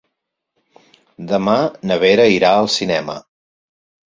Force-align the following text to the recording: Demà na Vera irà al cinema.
Demà 1.33 1.57
na 1.91 1.99
Vera 2.05 2.27
irà 2.39 2.53
al 2.63 2.73
cinema. 2.79 3.19